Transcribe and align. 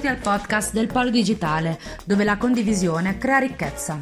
Benvenuti 0.00 0.26
al 0.26 0.32
podcast 0.32 0.72
del 0.72 0.86
Polo 0.86 1.10
Digitale, 1.10 1.78
dove 2.06 2.24
la 2.24 2.38
condivisione 2.38 3.18
crea 3.18 3.36
ricchezza. 3.36 4.00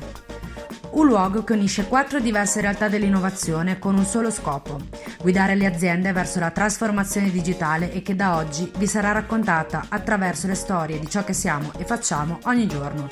Un 0.91 1.07
luogo 1.07 1.43
che 1.43 1.55
unisce 1.55 1.89
quattro 1.89 2.21
diverse 2.21 2.61
realtà 2.61 2.89
dell'innovazione 2.89 3.81
con 3.81 3.97
un 3.97 4.05
solo 4.05 4.31
scopo, 4.31 4.79
guidare 5.21 5.57
le 5.57 5.67
aziende 5.67 6.13
verso 6.13 6.39
la 6.39 6.53
trasformazione 6.53 7.33
digitale 7.33 7.91
e 7.91 8.03
che 8.03 8.15
da 8.15 8.37
oggi 8.37 8.71
vi 8.79 8.87
sarà 8.87 9.11
raccontata 9.11 9.87
attraverso 9.89 10.47
le 10.47 10.55
storie 10.55 11.01
di 11.01 11.11
ciò 11.11 11.25
che 11.25 11.33
siamo 11.33 11.73
e 11.77 11.85
facciamo 11.85 12.39
ogni 12.45 12.69
giorno. 12.69 13.09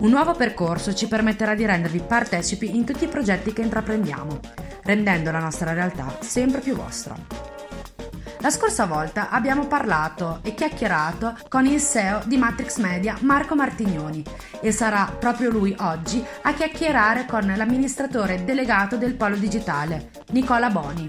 Un 0.00 0.10
nuovo 0.10 0.34
percorso 0.34 0.92
ci 0.92 1.06
permetterà 1.06 1.54
di 1.54 1.66
rendervi 1.66 2.00
partecipi 2.00 2.74
in 2.74 2.84
tutti 2.84 3.04
i 3.04 3.08
progetti 3.08 3.52
che 3.52 3.62
intraprendiamo, 3.62 4.40
rendendo 4.82 5.30
la 5.30 5.38
nostra 5.38 5.72
realtà 5.72 6.18
sempre 6.20 6.60
più 6.60 6.74
vostra. 6.74 7.55
La 8.40 8.50
scorsa 8.50 8.84
volta 8.84 9.30
abbiamo 9.30 9.66
parlato 9.66 10.40
e 10.42 10.54
chiacchierato 10.54 11.36
con 11.48 11.64
il 11.64 11.80
CEO 11.80 12.22
di 12.26 12.36
Matrix 12.36 12.76
Media, 12.76 13.16
Marco 13.20 13.54
Martignoni, 13.54 14.22
e 14.60 14.72
sarà 14.72 15.10
proprio 15.18 15.50
lui 15.50 15.74
oggi 15.80 16.24
a 16.42 16.52
chiacchierare 16.52 17.24
con 17.24 17.52
l'amministratore 17.56 18.44
delegato 18.44 18.96
del 18.96 19.14
Polo 19.14 19.36
Digitale, 19.36 20.10
Nicola 20.30 20.68
Boni. 20.68 21.08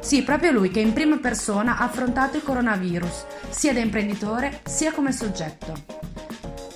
Sì, 0.00 0.22
proprio 0.22 0.52
lui 0.52 0.70
che 0.70 0.80
in 0.80 0.92
prima 0.92 1.16
persona 1.16 1.78
ha 1.78 1.84
affrontato 1.84 2.36
il 2.36 2.42
coronavirus, 2.42 3.24
sia 3.48 3.72
da 3.72 3.80
imprenditore 3.80 4.60
sia 4.64 4.92
come 4.92 5.12
soggetto. 5.12 5.72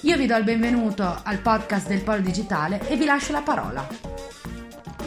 Io 0.01 0.17
vi 0.17 0.27
do 0.27 0.37
il 0.37 0.45
benvenuto 0.45 1.21
al 1.23 1.39
podcast 1.39 1.89
del 1.89 2.03
Polo 2.03 2.21
Digitale 2.21 2.81
e 2.89 2.97
vi 2.97 3.05
lascio 3.05 3.33
la 3.33 3.43
parola. 3.43 4.14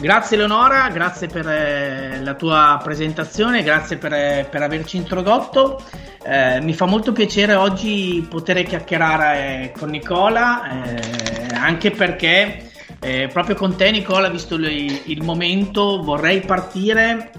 Grazie 0.00 0.36
Leonora, 0.36 0.88
grazie 0.90 1.26
per 1.26 1.48
eh, 1.48 2.20
la 2.22 2.34
tua 2.34 2.80
presentazione, 2.80 3.64
grazie 3.64 3.96
per, 3.96 4.12
eh, 4.12 4.46
per 4.48 4.62
averci 4.62 4.96
introdotto. 4.96 5.82
Eh, 6.22 6.60
mi 6.60 6.72
fa 6.72 6.86
molto 6.86 7.10
piacere 7.10 7.54
oggi 7.54 8.24
poter 8.30 8.62
chiacchierare 8.62 9.72
con 9.76 9.90
Nicola, 9.90 10.84
eh, 10.84 11.48
anche 11.52 11.90
perché 11.90 12.70
eh, 13.00 13.28
proprio 13.32 13.56
con 13.56 13.74
te 13.74 13.90
Nicola, 13.90 14.28
visto 14.28 14.54
il, 14.54 15.02
il 15.06 15.24
momento, 15.24 16.00
vorrei 16.00 16.42
partire 16.42 17.32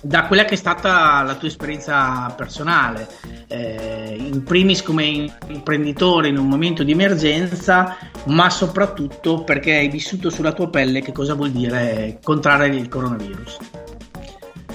da 0.00 0.26
quella 0.26 0.44
che 0.44 0.54
è 0.54 0.56
stata 0.56 1.22
la 1.22 1.34
tua 1.34 1.48
esperienza 1.48 2.32
personale, 2.34 3.06
eh, 3.52 4.16
in 4.18 4.42
primis 4.44 4.82
come 4.82 5.30
imprenditore 5.48 6.28
in 6.28 6.38
un 6.38 6.48
momento 6.48 6.82
di 6.82 6.92
emergenza, 6.92 7.96
ma 8.24 8.48
soprattutto 8.48 9.44
perché 9.44 9.76
hai 9.76 9.88
vissuto 9.88 10.30
sulla 10.30 10.52
tua 10.52 10.68
pelle 10.68 11.02
che 11.02 11.12
cosa 11.12 11.34
vuol 11.34 11.50
dire 11.50 12.18
contrarre 12.22 12.68
il 12.68 12.88
coronavirus. 12.88 13.58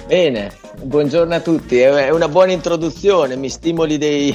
Bene, 0.06 0.52
buongiorno 0.80 1.34
a 1.34 1.40
tutti, 1.40 1.78
è 1.78 2.10
una 2.10 2.28
buona 2.28 2.52
introduzione, 2.52 3.36
mi 3.36 3.50
stimoli 3.50 3.98
dei 3.98 4.34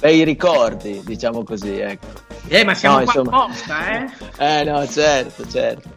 bei 0.00 0.24
ricordi, 0.24 1.02
diciamo 1.04 1.42
così. 1.42 1.78
Ecco. 1.78 2.06
Eh, 2.48 2.64
ma 2.64 2.74
siamo 2.74 2.98
no, 2.98 3.04
qua 3.04 3.12
insomma... 3.14 3.42
apposta, 3.42 3.90
eh? 3.90 4.10
Eh 4.60 4.64
no, 4.64 4.86
certo, 4.86 5.46
certo. 5.48 5.88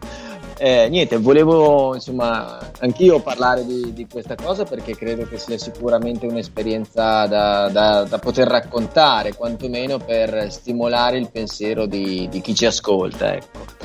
Eh, 0.56 0.88
niente, 0.88 1.18
volevo 1.18 1.94
insomma 1.94 2.58
anch'io 2.78 3.20
parlare 3.20 3.66
di, 3.66 3.92
di, 3.92 4.06
questa 4.06 4.36
cosa 4.36 4.64
perché 4.64 4.94
credo 4.94 5.26
che 5.26 5.36
sia 5.36 5.58
sicuramente 5.58 6.26
un'esperienza 6.26 7.26
da, 7.26 7.68
da, 7.68 8.04
da 8.04 8.18
poter 8.18 8.46
raccontare, 8.46 9.34
quantomeno 9.34 9.98
per 9.98 10.52
stimolare 10.52 11.18
il 11.18 11.28
pensiero 11.30 11.86
di, 11.86 12.28
di 12.30 12.40
chi 12.40 12.54
ci 12.54 12.66
ascolta. 12.66 13.34
Ecco. 13.34 13.83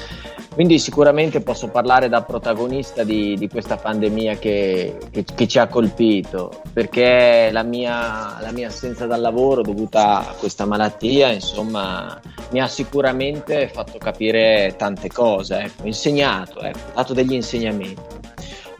Quindi 0.53 0.79
sicuramente 0.79 1.41
posso 1.41 1.69
parlare 1.69 2.09
da 2.09 2.23
protagonista 2.23 3.03
di, 3.03 3.35
di 3.37 3.47
questa 3.47 3.77
pandemia 3.77 4.35
che, 4.37 4.97
che, 5.11 5.23
che, 5.23 5.47
ci 5.47 5.59
ha 5.59 5.67
colpito, 5.67 6.61
perché 6.73 7.49
la 7.51 7.63
mia, 7.63 8.37
la 8.41 8.51
mia, 8.51 8.67
assenza 8.67 9.05
dal 9.05 9.21
lavoro 9.21 9.61
dovuta 9.61 10.27
a 10.27 10.33
questa 10.37 10.65
malattia, 10.65 11.31
insomma, 11.31 12.19
mi 12.51 12.59
ha 12.59 12.67
sicuramente 12.67 13.69
fatto 13.69 13.97
capire 13.99 14.73
tante 14.75 15.07
cose, 15.09 15.59
ecco, 15.59 15.85
insegnato, 15.85 16.59
ecco, 16.61 16.79
dato 16.93 17.13
degli 17.13 17.33
insegnamenti. 17.33 18.17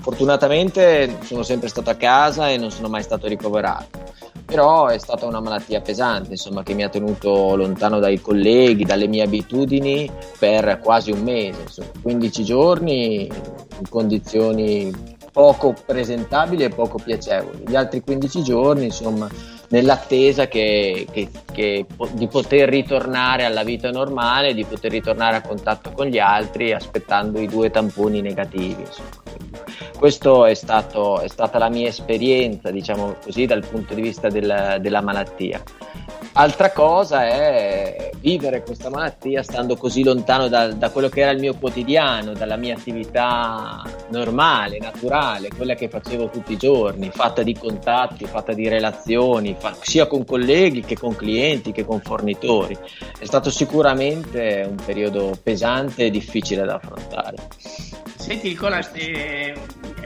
Fortunatamente 0.02 1.18
sono 1.24 1.44
sempre 1.44 1.69
stato 1.69 1.90
a 1.90 1.96
casa 1.96 2.50
e 2.50 2.58
non 2.58 2.72
sono 2.72 2.88
mai 2.88 3.03
stato 3.03 3.28
ricoverato 3.28 4.00
però 4.49 4.87
è 4.87 4.97
stata 4.97 5.27
una 5.27 5.39
malattia 5.39 5.79
pesante, 5.79 6.31
insomma, 6.31 6.63
che 6.63 6.73
mi 6.73 6.83
ha 6.83 6.89
tenuto 6.89 7.55
lontano 7.55 7.99
dai 7.99 8.19
colleghi, 8.19 8.83
dalle 8.83 9.07
mie 9.07 9.21
abitudini 9.21 10.09
per 10.39 10.79
quasi 10.81 11.11
un 11.11 11.21
mese, 11.21 11.61
insomma, 11.61 11.89
15 12.01 12.43
giorni 12.43 13.25
in 13.25 13.89
condizioni 13.89 15.17
poco 15.31 15.75
presentabili 15.85 16.63
e 16.63 16.69
poco 16.69 16.97
piacevoli. 16.97 17.63
Gli 17.67 17.75
altri 17.75 18.01
15 18.01 18.41
giorni, 18.41 18.85
insomma, 18.85 19.29
nell'attesa 19.69 20.47
che, 20.47 21.05
che, 21.11 21.29
che, 21.51 21.85
di 22.13 22.27
poter 22.27 22.69
ritornare 22.69 23.45
alla 23.45 23.63
vita 23.63 23.91
normale, 23.91 24.55
di 24.55 24.66
poter 24.66 24.89
ritornare 24.89 25.35
a 25.35 25.41
contatto 25.41 25.91
con 25.91 26.07
gli 26.07 26.17
altri, 26.17 26.73
aspettando 26.73 27.39
i 27.39 27.45
due 27.45 27.69
tamponi 27.69 28.21
negativi. 28.21 28.81
Insomma. 28.81 29.88
Questo 29.99 30.45
è, 30.45 30.51
è, 30.51 30.53
stata 30.53 31.57
la 31.57 31.67
mia 31.67 31.89
esperienza, 31.89 32.71
diciamo 32.71 33.17
così, 33.21 33.45
dal 33.45 33.65
punto 33.67 33.93
di 33.93 34.01
vista 34.01 34.29
del, 34.29 34.77
della 34.79 35.01
malattia. 35.01 35.61
Altra 36.33 36.71
cosa 36.71 37.27
è 37.27 38.11
vivere 38.21 38.63
questa 38.63 38.89
malattia 38.89 39.43
stando 39.43 39.75
così 39.75 40.03
lontano 40.03 40.47
da, 40.47 40.71
da, 40.71 40.89
quello 40.89 41.09
che 41.09 41.19
era 41.19 41.31
il 41.31 41.39
mio 41.41 41.53
quotidiano, 41.53 42.31
dalla 42.31 42.55
mia 42.55 42.75
attività 42.75 43.83
normale, 44.07 44.79
naturale, 44.79 45.49
quella 45.49 45.75
che 45.75 45.89
facevo 45.89 46.29
tutti 46.29 46.53
i 46.53 46.57
giorni, 46.57 47.11
fatta 47.11 47.43
di 47.43 47.53
contatti, 47.53 48.23
fatta 48.23 48.53
di 48.53 48.69
relazioni, 48.69 49.53
fa, 49.59 49.75
sia 49.81 50.07
con 50.07 50.23
colleghi 50.23 50.79
che 50.79 50.97
con 50.97 51.13
clienti 51.13 51.73
che 51.73 51.83
con 51.83 51.99
fornitori. 51.99 52.77
È 53.19 53.25
stato 53.25 53.49
sicuramente 53.49 54.66
un 54.66 54.77
periodo 54.77 55.37
pesante 55.43 56.05
e 56.05 56.09
difficile 56.09 56.63
da 56.63 56.75
affrontare. 56.75 57.35
Senti 58.16 58.49
Nicola, 58.49 58.79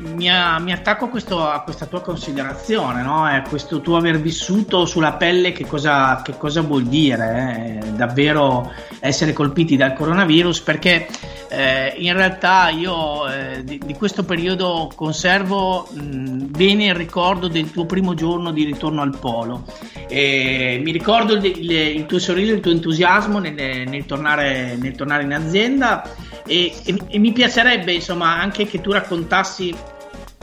mi, 0.04 0.30
mi, 0.60 0.72
attacco 0.72 1.06
a, 1.06 1.10
questo, 1.10 1.48
a, 1.48 1.62
questa 1.62 1.86
tua 1.86 2.02
considerazione, 2.02 3.02
no? 3.02 3.30
eh, 3.30 3.42
questo 3.48 3.82
tuo 3.82 3.98
aver 3.98 4.20
vissuto 4.20 4.86
sulla 4.86 5.14
pelle 5.14 5.52
che 5.52 5.66
cosa, 5.66 6.22
che 6.24 6.38
cosa 6.38 6.62
vuol 6.62 6.84
dire 6.84 7.80
eh? 7.82 7.92
davvero 7.92 8.72
essere 9.00 9.34
colpiti 9.34 9.78
dal 9.78 9.94
coronavirus, 9.94 10.62
perché 10.62 11.08
eh, 11.50 11.94
in 11.98 12.14
realtà 12.14 12.70
io 12.70 13.28
eh, 13.28 13.64
di, 13.64 13.80
di, 13.84 13.94
questo 13.94 14.24
periodo 14.24 14.92
conservo 14.94 15.88
mh, 15.92 16.46
bene 16.50 16.88
il 16.88 16.96
ricordo 16.96 17.48
del 17.48 17.72
tuo 17.72 17.86
primo 17.86 18.14
giorno 18.14 18.52
di 18.52 18.66
ritorno 18.66 19.02
al 19.02 19.18
polo. 19.18 19.66
mi 20.10 20.92
ricordo 20.92 21.34
il, 21.34 21.46
il, 21.46 21.72
il, 21.72 22.06
tuo 22.06 22.20
sorriso, 22.20 22.54
il 22.54 22.60
tuo 22.60 22.72
entusiasmo 22.72 23.40
nel, 23.40 23.54
nel, 23.54 24.06
tornare, 24.06 24.76
nel 24.76 24.96
tornare 24.96 25.24
in 25.24 25.34
azienda 25.34 26.04
e, 26.46 26.74
e, 26.84 26.98
e 27.08 27.20
mi 27.20 27.32
piacerebbe 27.32 27.94
insomma 27.94 28.40
anche 28.40 28.66
che 28.66 28.82
tu 28.82 28.92
raccontassi 28.92 29.74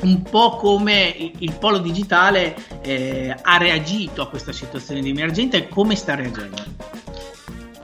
un 0.02 0.22
po' 0.22 0.56
come 0.56 1.32
il 1.38 1.52
polo 1.58 1.78
digitale 1.78 2.54
eh, 2.82 3.34
ha 3.40 3.56
reagito 3.58 4.22
a 4.22 4.28
questa 4.28 4.52
situazione 4.52 5.00
di 5.00 5.10
emergenza 5.10 5.56
e 5.56 5.68
come 5.68 5.94
sta 5.94 6.14
reagendo. 6.14 6.62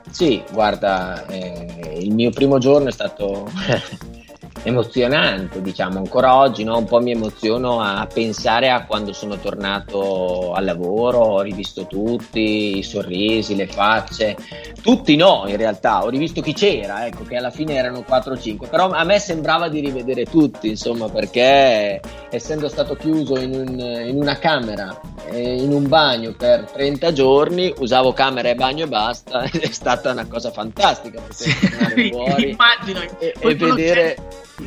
Sì, 0.09 0.41
guarda, 0.51 1.25
eh, 1.27 1.99
il 1.99 2.13
mio 2.13 2.31
primo 2.31 2.57
giorno 2.57 2.87
è 2.87 2.91
stato 2.91 3.49
emozionante, 4.67 5.61
diciamo, 5.61 5.97
ancora 5.97 6.35
oggi 6.35 6.63
no? 6.63 6.77
un 6.77 6.85
po' 6.85 6.99
mi 6.99 7.11
emoziono 7.11 7.79
a 7.79 8.05
pensare 8.11 8.69
a 8.69 8.85
quando 8.85 9.13
sono 9.13 9.37
tornato 9.37 10.51
al 10.51 10.65
lavoro, 10.65 11.19
ho 11.19 11.41
rivisto 11.41 11.87
tutti, 11.87 12.77
i 12.77 12.83
sorrisi, 12.83 13.55
le 13.55 13.67
facce, 13.67 14.35
tutti 14.81 15.15
no 15.15 15.45
in 15.47 15.55
realtà, 15.55 16.03
ho 16.03 16.09
rivisto 16.09 16.41
chi 16.41 16.53
c'era, 16.53 17.05
ecco 17.05 17.23
che 17.23 17.37
alla 17.37 17.49
fine 17.49 17.75
erano 17.75 18.03
4-5, 18.07 18.69
però 18.69 18.89
a 18.89 19.03
me 19.05 19.19
sembrava 19.19 19.69
di 19.69 19.79
rivedere 19.79 20.25
tutti, 20.25 20.67
insomma, 20.67 21.07
perché 21.07 22.01
essendo 22.29 22.67
stato 22.67 22.95
chiuso 22.95 23.39
in, 23.39 23.53
un, 23.53 23.79
in 23.79 24.17
una 24.19 24.37
camera, 24.37 24.99
eh, 25.29 25.61
in 25.61 25.71
un 25.71 25.87
bagno 25.87 26.33
per 26.33 26.69
30 26.71 27.13
giorni, 27.13 27.73
usavo 27.77 28.11
camera 28.11 28.49
e 28.49 28.55
bagno 28.55 28.83
e 28.83 28.87
basta, 28.87 29.43
è 29.47 29.71
stata 29.71 30.11
una 30.11 30.27
cosa 30.27 30.51
fantastica 30.51 31.21
poter 31.21 31.69
tornare 31.69 32.09
fuori 32.11 32.49
immagino, 32.49 33.01
e, 33.19 33.33
e 33.39 33.55
vedere 33.55 34.17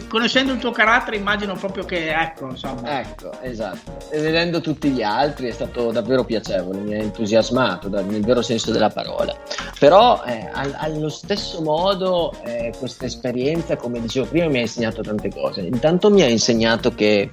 conoscendo 0.08 0.52
il 0.52 0.58
tuo 0.58 0.70
carattere 0.70 1.16
immagino 1.16 1.54
proprio 1.54 1.84
che 1.84 2.12
ecco 2.12 2.48
insomma. 2.48 3.00
Ecco 3.00 3.32
esatto. 3.42 3.98
E 4.10 4.20
vedendo 4.20 4.60
tutti 4.60 4.90
gli 4.90 5.02
altri 5.02 5.48
è 5.48 5.52
stato 5.52 5.90
davvero 5.90 6.24
piacevole 6.24 6.78
mi 6.78 6.94
ha 6.94 6.98
entusiasmato 6.98 7.88
nel 7.88 8.22
vero 8.22 8.42
senso 8.42 8.70
della 8.70 8.90
parola. 8.90 9.36
Però 9.78 10.22
eh, 10.24 10.48
allo 10.52 11.08
stesso 11.08 11.60
modo 11.62 12.32
eh, 12.44 12.72
questa 12.78 13.06
esperienza 13.06 13.76
come 13.76 14.00
dicevo 14.00 14.26
prima 14.26 14.48
mi 14.48 14.58
ha 14.58 14.62
insegnato 14.62 15.02
tante 15.02 15.30
cose. 15.30 15.62
Intanto 15.62 16.10
mi 16.10 16.22
ha 16.22 16.28
insegnato 16.28 16.94
che 16.94 17.30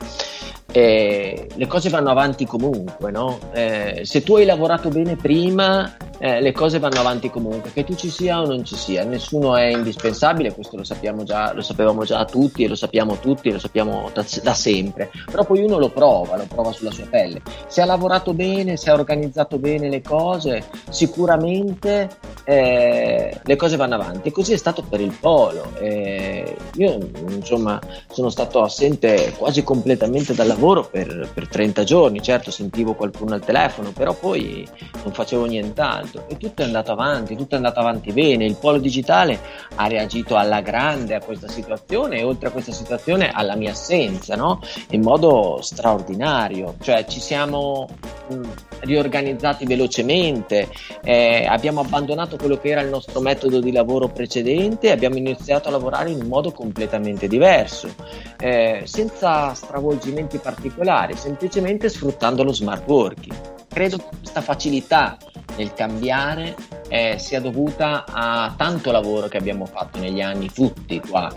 eh, 0.77 1.47
le 1.55 1.65
cose 1.65 1.89
vanno 1.89 2.11
avanti 2.11 2.45
comunque, 2.45 3.09
no? 3.09 3.39
eh, 3.51 4.01
se 4.03 4.21
tu 4.21 4.35
hai 4.35 4.45
lavorato 4.45 4.89
bene 4.89 5.15
prima, 5.15 5.97
eh, 6.19 6.39
le 6.39 6.51
cose 6.51 6.77
vanno 6.77 6.99
avanti 6.99 7.31
comunque, 7.31 7.71
che 7.73 7.83
tu 7.83 7.95
ci 7.95 8.11
sia 8.11 8.39
o 8.39 8.45
non 8.45 8.63
ci 8.63 8.75
sia, 8.75 9.03
nessuno 9.03 9.55
è 9.55 9.65
indispensabile, 9.65 10.53
questo 10.53 10.77
lo 10.77 10.83
sappiamo 10.83 11.23
già, 11.23 11.51
lo 11.53 11.63
sapevamo 11.63 12.03
già 12.03 12.23
tutti 12.25 12.63
e 12.63 12.67
lo 12.67 12.75
sappiamo 12.75 13.17
tutti 13.17 13.51
lo 13.51 13.57
sappiamo 13.57 14.11
da, 14.13 14.23
da 14.43 14.53
sempre, 14.53 15.09
però 15.25 15.45
poi 15.45 15.63
uno 15.63 15.79
lo 15.79 15.89
prova, 15.89 16.37
lo 16.37 16.45
prova 16.47 16.71
sulla 16.71 16.91
sua 16.91 17.07
pelle. 17.09 17.41
Se 17.65 17.81
ha 17.81 17.85
lavorato 17.85 18.35
bene, 18.35 18.77
se 18.77 18.91
ha 18.91 18.93
organizzato 18.93 19.57
bene 19.57 19.89
le 19.89 20.03
cose, 20.03 20.63
sicuramente 20.89 22.07
eh, 22.49 23.41
le 23.43 23.55
cose 23.57 23.75
vanno 23.75 23.95
avanti. 23.95 24.29
E 24.29 24.31
così 24.31 24.53
è 24.53 24.57
stato 24.57 24.81
per 24.81 25.01
il 25.01 25.11
polo. 25.19 25.73
Eh, 25.79 26.55
io 26.75 26.97
insomma 27.27 27.77
sono 28.09 28.29
stato 28.29 28.61
assente 28.61 29.33
quasi 29.37 29.65
completamente 29.65 30.33
dal 30.33 30.47
lavoro 30.47 30.87
per, 30.89 31.29
per 31.33 31.49
30 31.49 31.83
giorni, 31.83 32.21
certo 32.21 32.49
sentivo 32.49 32.93
qualcuno 32.93 33.33
al 33.33 33.43
telefono, 33.43 33.91
però 33.91 34.13
poi 34.13 34.65
non 35.03 35.11
facevo 35.11 35.43
nient'altro 35.43 36.23
e 36.29 36.37
tutto 36.37 36.61
è 36.61 36.65
andato 36.65 36.93
avanti, 36.93 37.35
tutto 37.35 37.55
è 37.55 37.57
andato 37.57 37.81
avanti 37.81 38.13
bene. 38.13 38.45
Il 38.45 38.55
polo 38.55 38.77
digitale 38.77 39.37
ha 39.75 39.87
reagito 39.87 40.37
alla 40.37 40.61
grande 40.61 41.15
a 41.15 41.21
questa 41.21 41.49
situazione 41.49 42.19
e 42.19 42.23
oltre 42.23 42.47
a 42.47 42.51
questa 42.51 42.71
situazione 42.71 43.29
alla 43.29 43.57
mia 43.57 43.71
assenza, 43.71 44.37
no? 44.37 44.61
in 44.91 45.01
modo 45.01 45.59
straordinario. 45.61 46.75
Cioè 46.81 47.05
ci 47.07 47.19
siamo 47.19 47.89
mh, 48.29 48.41
riorganizzati 48.81 49.65
velocemente, 49.65 50.69
eh, 51.03 51.45
abbiamo 51.45 51.81
abbandonato 51.81 52.35
quello 52.37 52.57
che 52.57 52.69
era 52.69 52.81
il 52.81 52.89
nostro 52.89 53.19
metodo 53.19 53.59
di 53.59 53.71
lavoro 53.71 54.07
precedente 54.07 54.87
e 54.87 54.91
abbiamo 54.91 55.17
iniziato 55.17 55.67
a 55.67 55.71
lavorare 55.71 56.11
in 56.11 56.25
modo 56.27 56.51
completamente 56.51 57.27
diverso, 57.27 57.93
eh, 58.39 58.83
senza 58.85 59.53
stravolgimenti 59.53 60.37
particolari, 60.37 61.15
semplicemente 61.15 61.89
sfruttando 61.89 62.43
lo 62.43 62.53
smart 62.53 62.87
working. 62.87 63.35
Credo 63.67 63.97
che 63.97 64.05
questa 64.19 64.41
facilità 64.41 65.17
nel 65.57 65.73
cambiare 65.73 66.55
eh, 66.87 67.15
sia 67.17 67.41
dovuta 67.41 68.05
a 68.07 68.53
tanto 68.55 68.91
lavoro 68.91 69.27
che 69.27 69.37
abbiamo 69.37 69.65
fatto 69.65 69.99
negli 69.99 70.21
anni 70.21 70.49
tutti 70.51 70.99
qua, 70.99 71.31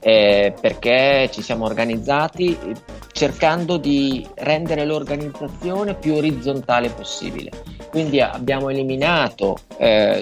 eh, 0.00 0.54
perché 0.60 1.28
ci 1.32 1.42
siamo 1.42 1.64
organizzati 1.64 2.56
cercando 3.12 3.76
di 3.76 4.26
rendere 4.34 4.84
l'organizzazione 4.84 5.94
più 5.94 6.14
orizzontale 6.14 6.90
possibile. 6.90 7.50
Quindi 7.94 8.20
abbiamo 8.20 8.70
eliminato 8.70 9.56
eh, 9.76 10.20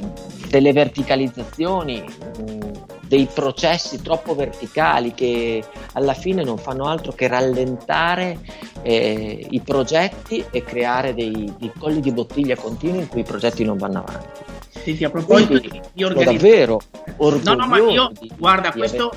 delle 0.49 0.75
verticalizzazioni, 0.75 2.03
mh, 2.03 2.71
dei 3.01 3.27
processi 3.33 4.03
troppo 4.03 4.35
verticali 4.35 5.15
che 5.15 5.65
alla 5.95 6.13
fine 6.13 6.45
non 6.45 6.59
fanno 6.59 6.85
altro 6.85 7.13
che 7.13 7.29
rallentare 7.29 8.41
eh, 8.83 9.47
i 9.49 9.61
progetti 9.61 10.45
e 10.51 10.63
creare 10.63 11.15
dei, 11.15 11.51
dei 11.59 11.73
colli 11.79 12.01
di 12.01 12.13
bottiglia 12.13 12.57
continui 12.57 12.99
in 12.99 13.09
cui 13.09 13.21
i 13.21 13.25
progetti 13.25 13.65
non 13.65 13.79
vanno 13.79 14.01
avanti. 14.01 14.41
Senti, 14.69 15.05
a 15.05 15.09
proposito 15.09 15.59
Quindi, 15.59 15.81
di 15.95 16.05
organizzazione, 16.05 16.39
davvero 16.39 16.81
orgoglioso 17.27 17.55
no, 17.55 17.63
no, 17.63 17.67
ma 17.67 17.79
io, 17.79 18.11
di, 18.19 18.31
guarda, 18.37 18.71
di 18.71 18.79
questo... 18.79 19.13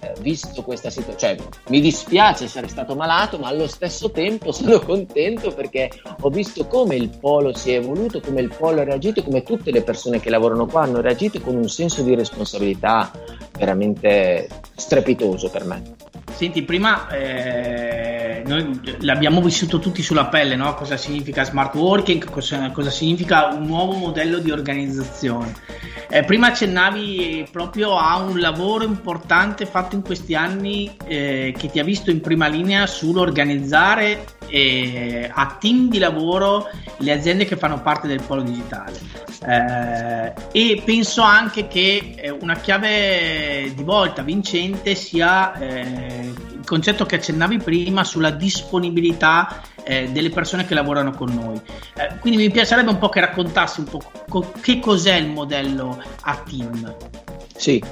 eh, 0.00 0.14
visto 0.20 0.62
questa 0.62 0.90
situazione. 0.90 1.36
Cioè, 1.36 1.48
mi 1.68 1.80
dispiace 1.80 2.44
essere 2.44 2.68
stato 2.68 2.94
malato, 2.94 3.38
ma 3.38 3.48
allo 3.48 3.66
stesso 3.66 4.10
tempo 4.10 4.52
sono 4.52 4.78
contento 4.80 5.52
perché 5.52 5.90
ho 6.20 6.28
visto 6.30 6.66
come 6.66 6.96
il 6.96 7.10
polo 7.18 7.54
si 7.54 7.72
è 7.72 7.76
evoluto, 7.76 8.20
come 8.20 8.40
il 8.40 8.52
polo 8.56 8.80
ha 8.80 8.84
reagito, 8.84 9.22
come 9.22 9.42
tutte 9.42 9.70
le 9.70 9.82
persone 9.82 10.20
che 10.20 10.30
lavorano 10.30 10.66
qua 10.66 10.82
hanno 10.82 11.00
reagito 11.00 11.40
con 11.40 11.56
un 11.56 11.68
senso 11.68 12.02
di 12.02 12.14
responsabilità 12.14 13.10
veramente 13.56 14.48
strepitoso 14.74 15.50
per 15.50 15.64
me. 15.64 15.96
Senti, 16.38 16.62
prima 16.62 17.08
eh, 17.08 18.44
noi 18.46 18.80
l'abbiamo 19.00 19.40
vissuto 19.42 19.80
tutti 19.80 20.02
sulla 20.02 20.26
pelle, 20.26 20.54
no? 20.54 20.72
cosa 20.74 20.96
significa 20.96 21.42
smart 21.42 21.74
working, 21.74 22.30
cosa, 22.30 22.70
cosa 22.70 22.90
significa 22.90 23.48
un 23.48 23.64
nuovo 23.64 23.94
modello 23.94 24.38
di 24.38 24.52
organizzazione. 24.52 25.52
Eh, 26.08 26.22
prima 26.22 26.46
accennavi 26.46 27.47
proprio 27.50 27.96
a 27.96 28.16
un 28.16 28.38
lavoro 28.38 28.84
importante 28.84 29.66
fatto 29.66 29.94
in 29.94 30.02
questi 30.02 30.34
anni 30.34 30.94
eh, 31.06 31.54
che 31.56 31.70
ti 31.70 31.78
ha 31.78 31.84
visto 31.84 32.10
in 32.10 32.20
prima 32.20 32.46
linea 32.46 32.86
sull'organizzare 32.86 34.24
eh, 34.48 35.30
a 35.32 35.56
team 35.58 35.88
di 35.88 35.98
lavoro 35.98 36.68
le 36.98 37.12
aziende 37.12 37.44
che 37.44 37.56
fanno 37.56 37.80
parte 37.80 38.08
del 38.08 38.22
polo 38.22 38.42
digitale. 38.42 38.98
Eh, 39.46 40.32
e 40.52 40.82
penso 40.84 41.22
anche 41.22 41.68
che 41.68 42.14
eh, 42.16 42.30
una 42.30 42.56
chiave 42.56 43.72
di 43.74 43.82
volta 43.82 44.22
vincente 44.22 44.94
sia 44.94 45.54
eh, 45.54 45.80
il 45.80 46.64
concetto 46.64 47.06
che 47.06 47.16
accennavi 47.16 47.58
prima 47.58 48.04
sulla 48.04 48.30
disponibilità 48.30 49.62
eh, 49.84 50.08
delle 50.10 50.30
persone 50.30 50.66
che 50.66 50.74
lavorano 50.74 51.12
con 51.12 51.32
noi. 51.32 51.60
Quindi 52.20 52.38
mi 52.38 52.50
piacerebbe 52.50 52.90
un 52.90 52.98
po' 52.98 53.08
che 53.08 53.20
raccontassi 53.20 53.80
un 53.80 53.86
po' 53.86 54.00
che 54.60 54.80
cos'è 54.80 55.14
il 55.14 55.28
modello 55.28 56.02
a 56.22 56.36
team. 56.36 56.94
Sì, 57.58 57.82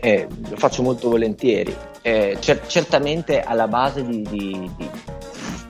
eh, 0.00 0.28
lo 0.50 0.56
faccio 0.56 0.82
molto 0.82 1.08
volentieri. 1.08 1.74
Eh, 2.02 2.36
cer- 2.40 2.66
certamente 2.66 3.40
alla 3.40 3.66
base 3.66 4.04
di, 4.04 4.20
di, 4.28 4.70
di, 4.76 4.88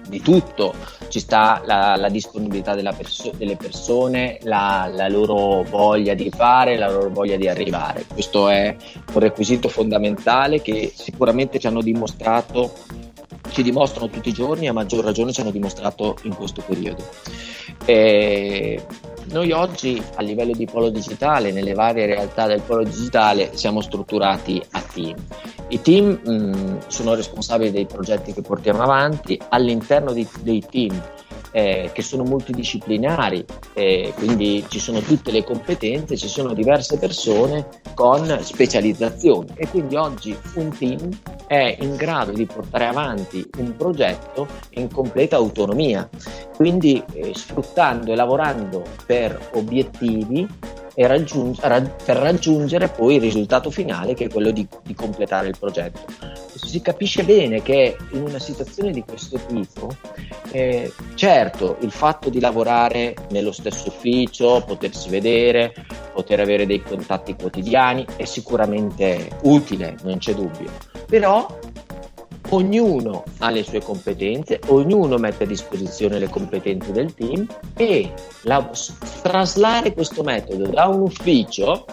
di, 0.09 0.21
tutto 0.21 0.75
ci 1.07 1.21
sta 1.21 1.63
la, 1.65 1.95
la 1.95 2.09
disponibilità 2.09 2.75
perso- 2.93 3.31
delle 3.37 3.55
persone, 3.55 4.39
la, 4.43 4.91
la, 4.93 5.09
loro 5.09 5.63
voglia 5.63 6.15
di 6.15 6.31
fare, 6.35 6.77
la 6.77 6.91
loro 6.91 7.11
voglia 7.11 7.37
di 7.37 7.49
arrivare. 7.49 8.05
Questo 8.13 8.49
è 8.49 8.75
un 9.13 9.21
requisito 9.21 9.69
fondamentale 9.69 10.61
che 10.61 10.93
sicuramente 10.93 11.61
ci 11.61 11.69
hanno 11.69 11.81
dimostrato 11.81 12.73
ci 13.51 13.63
dimostrano 13.63 14.11
tutti 14.11 14.31
i 14.31 14.33
giorni 14.33 14.65
e 14.65 14.71
a 14.71 14.73
maggior 14.73 15.05
ragione 15.05 15.31
ci 15.31 15.41
hanno 15.41 15.53
dimostrato 15.53 16.17
in 16.23 16.35
questo 16.35 16.61
periodo. 16.67 17.05
E 17.85 18.85
noi 19.33 19.53
oggi 19.53 20.03
a 20.17 20.23
livello 20.23 20.53
di 20.53 20.67
polo 20.67 20.91
digitale, 20.91 21.53
nelle 21.53 21.75
varie 21.75 22.07
realtà 22.07 22.47
del 22.47 22.61
polo 22.61 22.85
digitale, 22.85 23.51
siamo 23.55 23.81
strutturati 23.81 24.63
a 24.73 24.81
team. 24.81 25.17
I 25.69 25.81
team 25.81 26.21
mh, 26.23 26.89
sono 26.89 27.15
responsabili 27.15 27.71
dei 27.71 27.87
progetti 27.87 28.33
che 28.33 28.43
portiamo 28.43 28.83
avanti, 28.83 29.41
all'interno 29.49 30.13
di, 30.13 30.29
dei 30.43 30.63
team 30.69 31.03
eh, 31.55 31.91
che 31.93 32.03
sono 32.03 32.25
multidisciplinari, 32.25 33.45
eh, 33.75 34.13
quindi 34.17 34.65
ci 34.69 34.81
sono 34.81 34.99
tutte 34.99 35.31
le 35.31 35.45
competenze, 35.45 36.17
ci 36.17 36.27
sono 36.27 36.53
diverse 36.53 36.99
persone 36.99 37.69
con 37.95 38.39
specializzazioni 38.43 39.53
e 39.55 39.69
quindi 39.69 39.95
oggi 39.95 40.37
un 40.55 40.77
team 40.77 41.09
è 41.47 41.77
in 41.79 41.95
grado 41.95 42.33
di 42.33 42.45
portare 42.45 42.87
avanti 42.87 43.49
un 43.59 43.77
progetto 43.77 44.49
in 44.71 44.91
completa 44.91 45.37
autonomia, 45.37 46.09
quindi 46.57 47.01
eh, 47.13 47.31
sfruttando 47.35 48.11
e 48.11 48.17
lavorando 48.17 48.83
per 49.07 49.51
obiettivi 49.53 50.45
e 50.93 51.07
raggiung- 51.07 51.61
per 52.05 52.17
raggiungere 52.17 52.89
poi 52.89 53.15
il 53.17 53.21
risultato 53.21 53.71
finale 53.71 54.15
che 54.15 54.25
è 54.25 54.29
quello 54.29 54.51
di, 54.51 54.67
di 54.83 54.95
completare 54.95 55.47
il 55.47 55.57
progetto. 55.57 56.44
Si 56.65 56.81
capisce 56.81 57.23
bene 57.25 57.63
che 57.63 57.97
in 58.11 58.23
una 58.23 58.41
situazione 58.41 58.91
di 58.91 59.05
questo 59.07 59.39
tipo, 59.47 59.95
eh, 60.51 60.93
certo, 61.15 61.77
il 61.83 61.93
fatto 61.93 62.31
di 62.31 62.41
lavorare 62.41 63.15
nello 63.31 63.53
stesso 63.53 63.89
ufficio, 63.89 64.65
potersi 64.67 65.09
vedere, 65.09 65.73
poter 66.13 66.41
avere 66.41 66.67
dei 66.67 66.83
contatti 66.83 67.37
quotidiani 67.37 68.05
è 68.17 68.25
sicuramente 68.25 69.39
utile, 69.43 69.97
non 70.03 70.19
c'è 70.19 70.35
dubbio, 70.35 70.71
però 71.07 71.47
ognuno 72.55 73.25
ha 73.39 73.51
le 73.51 73.65
sue 73.65 73.81
competenze, 73.81 74.61
ognuno 74.69 75.17
mette 75.17 75.45
a 75.45 75.47
disposizione 75.47 76.19
le 76.19 76.29
competenze 76.29 76.93
del 76.93 77.15
team 77.15 77.47
e 77.77 78.13
la, 78.43 78.71
traslare 79.23 79.93
questo 79.93 80.23
metodo 80.23 80.69
da 80.69 80.87
un 80.87 81.03
ufficio 81.03 81.85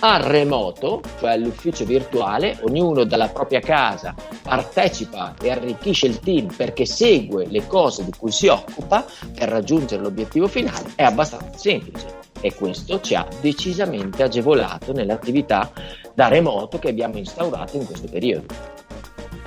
al 0.00 0.22
remoto, 0.22 1.00
cioè 1.18 1.32
all'ufficio 1.32 1.84
virtuale, 1.84 2.58
ognuno 2.62 3.04
dalla 3.04 3.28
propria 3.28 3.60
casa 3.60 4.14
partecipa 4.42 5.34
e 5.40 5.50
arricchisce 5.50 6.06
il 6.06 6.20
team 6.20 6.54
perché 6.54 6.86
segue 6.86 7.46
le 7.46 7.66
cose 7.66 8.04
di 8.04 8.12
cui 8.16 8.30
si 8.30 8.46
occupa 8.46 9.04
per 9.34 9.48
raggiungere 9.48 10.02
l'obiettivo 10.02 10.48
finale, 10.48 10.92
è 10.94 11.02
abbastanza 11.02 11.58
semplice 11.58 12.18
e 12.40 12.54
questo 12.54 13.00
ci 13.00 13.14
ha 13.14 13.26
decisamente 13.40 14.22
agevolato 14.22 14.92
nell'attività 14.92 15.70
da 16.14 16.28
remoto 16.28 16.78
che 16.78 16.88
abbiamo 16.88 17.18
instaurato 17.18 17.76
in 17.76 17.86
questo 17.86 18.08
periodo. 18.08 18.79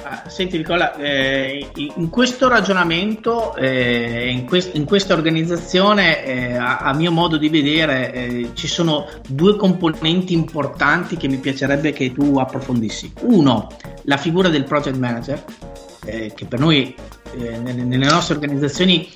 Ah, 0.05 0.23
senti 0.27 0.57
Nicola, 0.57 0.95
eh, 0.95 1.65
in 1.75 2.09
questo 2.09 2.49
ragionamento, 2.49 3.55
eh, 3.55 4.29
in, 4.29 4.45
quest- 4.45 4.75
in, 4.75 4.83
questa 4.83 5.13
organizzazione, 5.13 6.25
eh, 6.25 6.57
a-, 6.57 6.79
a, 6.79 6.93
mio 6.93 7.09
modo 7.09 7.37
di 7.37 7.47
vedere, 7.47 8.11
eh, 8.11 8.49
ci 8.53 8.67
sono 8.67 9.07
due 9.25 9.55
componenti 9.55 10.33
importanti 10.33 11.15
che 11.15 11.29
mi 11.29 11.37
piacerebbe 11.37 11.93
che 11.93 12.11
tu 12.11 12.37
approfondissi. 12.37 13.13
Uno, 13.21 13.69
la 14.03 14.17
figura 14.17 14.49
del 14.49 14.65
project 14.65 14.97
manager, 14.97 15.41
eh, 16.05 16.33
che 16.35 16.45
per 16.45 16.59
noi 16.59 16.93
eh, 17.37 17.57
nelle 17.57 18.05
nostre 18.05 18.35
organizzazioni 18.35 19.09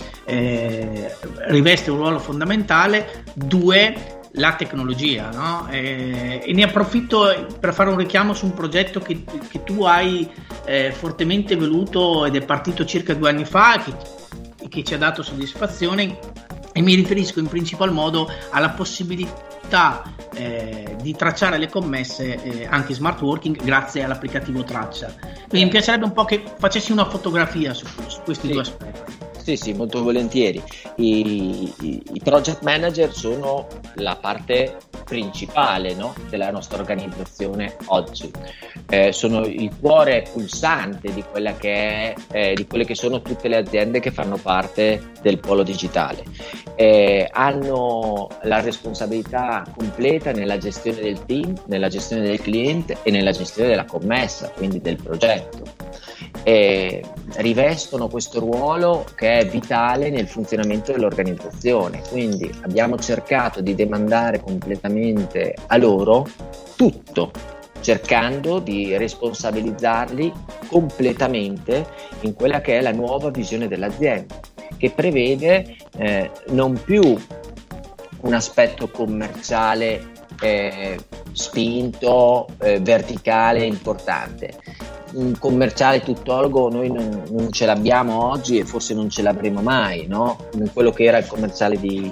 riveste 1.48 1.92
un 1.92 1.98
ruolo 1.98 2.20
fondamentale. 2.20 3.24
Due, 3.34 4.18
la 4.38 4.56
tecnologia 4.56 5.30
no? 5.32 5.68
e, 5.70 6.42
e, 6.44 6.54
ne 6.54 6.64
approfitto 6.64 7.48
per 7.60 7.74
fare 7.74 7.90
un 7.90 7.98
richiamo 7.98 8.34
su 8.34 8.46
un 8.46 8.54
progetto 8.54 9.00
che, 9.00 9.24
che 9.50 9.64
tu 9.64 9.84
hai 9.84 10.30
eh, 10.68 10.92
fortemente 10.92 11.56
voluto 11.56 12.26
ed 12.26 12.36
è 12.36 12.44
partito 12.44 12.86
circa 12.86 13.14
due 13.14 13.30
anni 13.30 13.46
fa 13.46 13.84
e 13.84 13.84
che, 13.84 14.68
che 14.70 14.84
ci 14.84 14.94
ha 14.94 14.98
dato 14.98 15.24
soddisfazione 15.24 16.20
e 16.74 16.82
mi 16.82 16.94
riferisco 16.94 17.40
in 17.40 17.48
principal 17.48 17.92
modo 17.92 18.30
alla 18.52 18.70
possibilità 18.70 20.04
eh, 20.34 20.96
di 21.02 21.16
tracciare 21.16 21.58
le 21.58 21.70
commesse 21.70 22.44
eh, 22.44 22.68
anche 22.70 22.94
smart 22.94 23.22
working 23.22 23.64
grazie 23.64 24.04
all'applicativo 24.04 24.64
Traccia. 24.64 25.12
Quindi 25.48 25.66
mi 25.66 25.70
piacerebbe 25.70 26.06
un 26.06 26.14
po' 26.14 26.26
che 26.26 26.44
facessi 26.60 26.92
una 26.92 27.06
fotografia 27.06 27.74
su, 27.74 27.88
su 28.06 28.22
questi 28.24 28.48
sì. 28.48 28.54
due 28.54 28.62
aspetti. 28.62 29.27
Sì, 29.48 29.56
sì, 29.56 29.72
molto 29.72 30.04
volentieri. 30.04 30.62
I, 30.96 31.74
i, 31.80 32.04
i 32.16 32.20
project 32.22 32.64
manager 32.64 33.14
sono 33.14 33.66
la 33.96 34.18
parte 34.18 34.76
principale 35.06 35.96
no? 35.96 36.14
della 36.28 36.52
nostra 36.52 36.80
organizzazione 36.80 37.78
oggi. 37.86 38.30
Eh, 38.90 39.14
sono 39.14 39.46
il 39.46 39.72
cuore 39.80 40.28
pulsante 40.30 41.14
di, 41.14 41.24
che 41.60 41.74
è, 41.74 42.14
eh, 42.34 42.54
di, 42.56 42.68
quelle 42.68 42.84
che 42.84 42.94
sono 42.94 43.22
tutte 43.22 43.48
le 43.48 43.56
aziende 43.56 44.02
che 44.02 44.12
fanno 44.12 44.36
parte 44.36 45.12
del 45.22 45.40
polo 45.40 45.64
digitale. 45.64 46.26
Eh, 46.76 47.30
hanno 47.32 48.28
la 48.42 48.60
responsabilità 48.60 49.66
completa 49.74 50.34
nella 50.34 50.58
gestione 50.58 51.00
del 51.00 51.24
team, 51.24 51.54
nella 51.68 51.88
gestione 51.88 52.24
del 52.24 52.42
cliente 52.42 52.98
e 53.02 53.12
nella 53.12 53.32
gestione 53.32 53.70
della 53.70 53.86
commessa, 53.86 54.50
quindi 54.50 54.82
del 54.82 55.02
progetto 55.02 55.87
eh, 56.48 57.04
rivestono 57.40 58.08
questo 58.08 58.40
ruolo 58.40 59.06
che 59.16 59.40
è 59.40 59.46
vitale 59.46 60.10
nel 60.10 60.30
funzionamento 60.30 60.94
dell'organizzazione. 60.94 62.02
Quindi 62.10 62.50
abbiamo 62.62 62.98
cercato 62.98 63.60
di 63.60 63.76
demandare 63.76 64.40
completamente 64.40 65.56
a 65.68 65.76
loro 65.76 66.26
tutto, 66.78 67.32
cercando 67.82 68.60
di 68.60 68.96
responsabilizzarli 68.96 70.32
completamente 70.70 71.86
in 72.22 72.34
quella 72.34 72.62
che 72.62 72.78
è 72.78 72.82
la 72.82 72.94
nuova 72.94 73.30
visione 73.30 73.68
dell'azienda, 73.68 74.40
che 74.78 74.90
prevede 74.92 75.76
eh, 75.98 76.32
non 76.52 76.82
più 76.82 77.18
un 78.22 78.34
aspetto 78.34 78.88
commerciale 78.88 80.12
eh, 80.42 80.98
spinto, 81.34 82.48
eh, 82.60 82.80
verticale, 82.80 83.66
importante, 83.66 84.58
un 85.14 85.38
commerciale 85.38 86.02
tuttologo 86.02 86.70
noi 86.70 86.92
non, 86.92 87.24
non, 87.30 87.52
ce 87.52 87.66
l'abbiamo 87.66 88.26
oggi 88.26 88.58
e 88.58 88.66
forse 88.66 88.94
non 88.94 89.10
ce 89.10 89.22
l'avremo 89.22 89.62
mai, 89.62 90.06
no? 90.08 90.48
In 90.54 90.72
quello 90.74 90.92
che 90.92 91.06
era 91.06 91.18
il 91.18 91.28
commerciale 91.28 91.80
di 91.80 92.12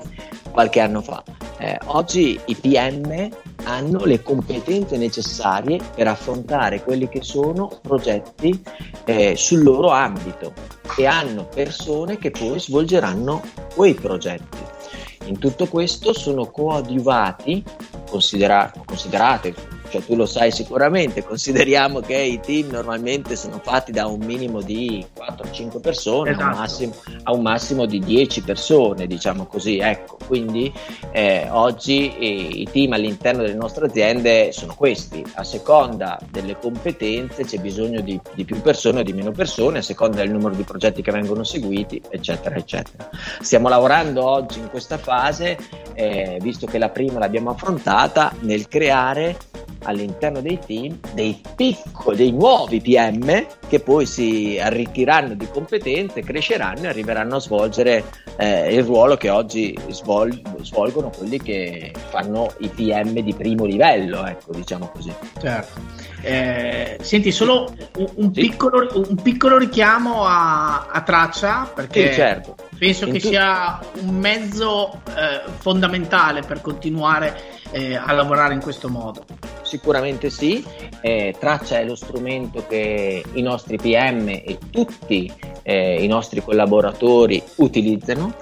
qualche 0.52 0.80
anno 0.80 1.02
fa. 1.02 1.24
Eh, 1.58 1.78
oggi 1.88 2.40
i 2.46 2.56
PM 2.56 3.30
hanno 3.64 4.06
le 4.06 4.22
competenze 4.22 4.98
necessarie 4.98 5.80
per 5.96 6.08
affrontare 6.08 6.84
quelli 6.84 7.10
che 7.10 7.22
sono 7.24 7.80
progetti 7.82 8.62
eh, 9.06 9.36
sul 9.36 9.64
loro 9.64 9.90
ambito 9.90 10.54
e 10.98 11.06
hanno 11.06 11.48
persone 11.54 12.18
che 12.18 12.32
poi 12.32 12.60
svolgeranno 12.60 13.42
quei 13.74 13.94
progetti. 13.94 14.58
In 15.26 15.40
tutto 15.40 15.68
questo 15.68 16.14
sono 16.14 16.46
coadiuvati, 16.46 17.64
considera- 18.10 18.72
considerate 18.86 19.75
cioè 19.90 20.04
tu 20.04 20.16
lo 20.16 20.26
sai 20.26 20.52
sicuramente, 20.52 21.24
consideriamo 21.24 22.00
che 22.00 22.18
i 22.18 22.40
team 22.40 22.70
normalmente 22.70 23.36
sono 23.36 23.60
fatti 23.64 23.92
da 23.92 24.08
un 24.08 24.20
minimo 24.20 24.62
di 24.62 25.06
4-5 25.16 25.80
persone 25.80 26.32
esatto. 26.32 26.44
a, 26.44 26.52
un 26.52 26.58
massimo, 26.58 26.94
a, 27.24 27.34
un 27.34 27.42
massimo, 27.42 27.86
di 27.86 28.00
10 28.00 28.42
persone, 28.42 29.08
diciamo 29.08 29.46
così, 29.46 29.78
ecco, 29.78 30.18
quindi 30.26 30.72
eh, 31.12 31.48
oggi 31.50 32.16
eh, 32.18 32.26
i 32.26 32.68
team 32.72 32.94
all'interno 32.94 33.42
delle 33.42 33.54
nostre 33.54 33.86
aziende 33.86 34.52
sono 34.52 34.74
questi, 34.76 35.24
a 35.36 35.44
seconda 35.44 36.20
delle 36.30 36.58
competenze 36.58 37.44
c'è 37.44 37.58
bisogno 37.58 38.02
di, 38.02 38.20
di 38.34 38.46
più 38.46 38.62
persone 38.62 39.00
o 39.00 39.04
di 39.04 39.14
meno 39.14 39.32
persone, 39.32 39.80
a 39.80 39.84
seconda 39.84 40.18
del 40.18 40.32
numero 40.32 40.56
di 40.56 40.64
progetti 40.64 41.02
che 41.02 41.12
vengono 41.12 41.44
seguiti, 41.44 42.02
eccetera, 42.10 42.56
eccetera. 42.56 43.10
Stiamo 43.40 43.70
lavorando 43.70 44.28
oggi 44.28 44.60
in 44.60 44.70
questa 44.70 44.98
fase, 44.98 45.58
eh, 45.94 46.38
visto 46.42 46.66
che 46.66 46.78
la 46.78 46.90
prima 46.90 47.20
l'abbiamo 47.20 47.52
affrontata, 47.52 48.34
nel 48.42 48.68
creare 48.68 49.38
all'interno 49.86 50.42
dei 50.42 50.60
team 50.64 51.00
dei 51.14 51.42
piccoli, 51.56 52.18
dei 52.18 52.32
nuovi 52.32 52.82
PM 52.82 53.46
che 53.68 53.80
poi 53.80 54.06
si 54.06 54.60
arricchiranno 54.62 55.34
di 55.34 55.48
competenze, 55.48 56.22
cresceranno 56.22 56.84
e 56.84 56.88
arriveranno 56.88 57.38
a 57.38 57.40
svolgere 57.40 58.04
eh, 58.38 58.74
il 58.74 58.84
ruolo 58.84 59.16
che 59.18 59.30
oggi 59.30 59.78
svol- 59.90 60.42
svolgono 60.62 61.10
quelli 61.10 61.42
che 61.42 61.94
fanno 62.10 62.54
i 62.60 62.68
PM 62.68 63.20
di 63.20 63.34
primo 63.34 63.66
livello, 63.66 64.26
ecco, 64.26 64.54
diciamo 64.54 64.90
così. 64.94 65.14
Certo. 65.40 65.82
Eh, 66.22 66.98
senti, 67.02 67.32
solo 67.32 67.72
un, 67.98 68.10
un, 68.16 68.34
sì. 68.34 68.42
piccolo, 68.42 68.88
un, 68.94 69.16
piccolo, 69.22 69.58
richiamo 69.58 70.26
a, 70.26 70.88
a 70.88 71.02
traccia 71.02 71.72
perché 71.74 72.08
sì, 72.08 72.14
certo. 72.14 72.56
penso 72.78 73.06
In 73.06 73.14
che 73.14 73.20
tu... 73.20 73.28
sia 73.28 73.80
un 74.02 74.16
mezzo 74.16 75.02
eh, 75.10 75.50
fondamentale 75.60 76.42
per 76.42 76.62
continuare 76.62 77.55
eh, 77.76 77.96
a 77.96 78.14
lavorare 78.14 78.54
in 78.54 78.62
questo 78.62 78.88
modo? 78.88 79.26
Sicuramente 79.62 80.30
sì, 80.30 80.64
eh, 81.02 81.36
Traccia 81.38 81.80
è 81.80 81.84
lo 81.84 81.96
strumento 81.96 82.66
che 82.68 83.22
i 83.34 83.42
nostri 83.42 83.76
PM 83.76 84.30
e 84.30 84.58
tutti 84.72 85.32
eh, 85.64 86.02
i 86.02 86.08
nostri 86.08 86.42
collaboratori 86.42 87.44
utilizzano. 87.56 88.34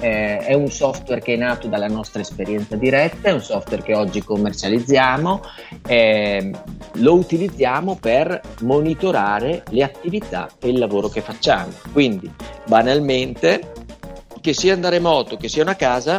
Eh, 0.00 0.38
è 0.38 0.54
un 0.54 0.68
software 0.68 1.20
che 1.20 1.34
è 1.34 1.36
nato 1.36 1.68
dalla 1.68 1.86
nostra 1.86 2.22
esperienza 2.22 2.74
diretta, 2.74 3.28
è 3.28 3.32
un 3.32 3.42
software 3.42 3.82
che 3.82 3.94
oggi 3.94 4.24
commercializziamo, 4.24 5.42
eh, 5.86 6.50
lo 6.94 7.14
utilizziamo 7.14 7.96
per 8.00 8.40
monitorare 8.62 9.62
le 9.68 9.84
attività 9.84 10.48
e 10.58 10.70
il 10.70 10.78
lavoro 10.78 11.08
che 11.08 11.20
facciamo. 11.20 11.70
Quindi, 11.92 12.32
banalmente, 12.66 13.72
che 14.40 14.54
sia 14.54 14.74
da 14.76 14.88
remoto, 14.88 15.36
che 15.36 15.48
sia 15.48 15.62
una 15.62 15.76
casa, 15.76 16.18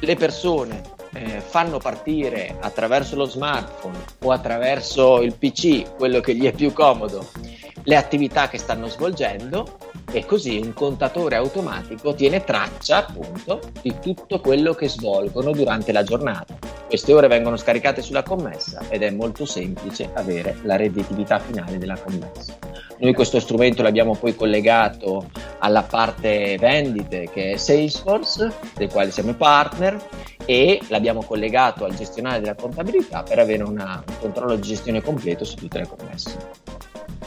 le 0.00 0.16
persone 0.16 0.92
eh, 1.14 1.40
fanno 1.40 1.78
partire 1.78 2.56
attraverso 2.60 3.16
lo 3.16 3.24
smartphone 3.24 3.98
o 4.22 4.30
attraverso 4.30 5.20
il 5.20 5.34
PC, 5.36 5.96
quello 5.96 6.20
che 6.20 6.34
gli 6.34 6.46
è 6.46 6.52
più 6.52 6.72
comodo, 6.72 7.28
le 7.84 7.96
attività 7.96 8.48
che 8.48 8.58
stanno 8.58 8.88
svolgendo 8.88 9.78
e 10.10 10.24
così 10.24 10.58
un 10.58 10.72
contatore 10.72 11.36
automatico 11.36 12.14
tiene 12.14 12.44
traccia 12.44 12.98
appunto 12.98 13.60
di 13.80 13.94
tutto 14.00 14.40
quello 14.40 14.74
che 14.74 14.88
svolgono 14.88 15.52
durante 15.52 15.92
la 15.92 16.02
giornata. 16.02 16.56
Queste 16.86 17.14
ore 17.14 17.26
vengono 17.26 17.56
scaricate 17.56 18.02
sulla 18.02 18.22
commessa 18.22 18.82
ed 18.90 19.02
è 19.02 19.10
molto 19.10 19.46
semplice 19.46 20.10
avere 20.14 20.58
la 20.62 20.76
redditività 20.76 21.38
finale 21.38 21.78
della 21.78 21.98
commessa. 21.98 22.58
Noi 22.98 23.14
questo 23.14 23.40
strumento 23.40 23.82
l'abbiamo 23.82 24.14
poi 24.14 24.34
collegato 24.36 25.26
alla 25.58 25.82
parte 25.82 26.56
vendite 26.60 27.28
che 27.32 27.52
è 27.52 27.56
Salesforce, 27.56 28.52
del 28.74 28.90
quale 28.90 29.10
siamo 29.10 29.34
partner, 29.34 30.00
e 30.44 30.80
l'abbiamo 30.88 31.22
collegato 31.22 31.84
al 31.84 31.94
gestionale 31.94 32.40
della 32.40 32.54
contabilità 32.54 33.22
per 33.22 33.38
avere 33.38 33.62
una, 33.62 34.02
un 34.06 34.14
controllo 34.18 34.56
di 34.56 34.62
gestione 34.62 35.02
completo 35.02 35.44
su 35.44 35.56
tutte 35.56 35.78
le 35.78 35.88
commesse. 35.88 36.36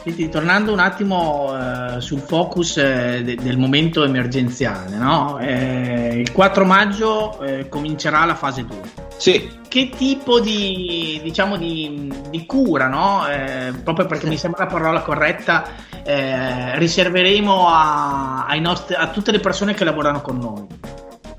Senti, 0.05 0.29
tornando 0.29 0.71
un 0.71 0.77
attimo 0.77 1.51
eh, 1.57 1.99
sul 1.99 2.19
focus 2.19 2.77
eh, 2.77 3.23
de- 3.23 3.35
del 3.35 3.57
momento 3.57 4.03
emergenziale, 4.03 4.97
no? 4.97 5.39
eh, 5.39 6.19
il 6.19 6.31
4 6.31 6.63
maggio 6.63 7.41
eh, 7.41 7.67
comincerà 7.69 8.23
la 8.23 8.35
fase 8.35 8.65
2. 8.65 9.03
Sì. 9.17 9.49
che 9.67 9.89
tipo 9.89 10.39
di, 10.39 11.19
diciamo, 11.23 11.57
di, 11.57 12.13
di 12.29 12.45
cura, 12.45 12.87
no? 12.87 13.27
eh, 13.27 13.73
proprio 13.83 14.05
perché 14.05 14.27
mi 14.27 14.37
sembra 14.37 14.65
la 14.65 14.69
parola 14.69 15.01
corretta, 15.01 15.63
eh, 16.03 16.77
riserveremo 16.77 17.67
a, 17.67 18.55
nostri, 18.59 18.93
a 18.93 19.07
tutte 19.07 19.31
le 19.31 19.39
persone 19.39 19.73
che 19.73 19.85
lavorano 19.85 20.21
con 20.21 20.37
noi? 20.37 20.67